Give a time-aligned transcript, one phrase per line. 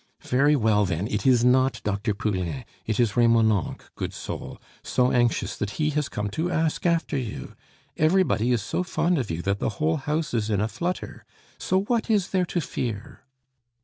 [0.25, 2.15] Very well, then, it is not Dr.
[2.15, 7.15] Poulain, it is Remonencq, good soul, so anxious that he has come to ask after
[7.19, 7.53] you!
[7.97, 11.23] Everybody is so fond of you that the whole house is in a flutter.
[11.59, 13.21] So what is there to fear?"